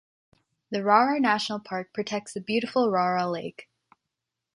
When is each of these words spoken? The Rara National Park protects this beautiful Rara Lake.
The 0.71 0.83
Rara 0.83 1.19
National 1.19 1.59
Park 1.59 1.93
protects 1.93 2.33
this 2.33 2.41
beautiful 2.43 2.89
Rara 2.89 3.27
Lake. 3.29 3.69